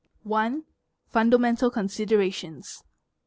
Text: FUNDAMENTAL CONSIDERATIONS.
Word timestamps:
FUNDAMENTAL 1.13 1.69
CONSIDERATIONS. 1.69 2.83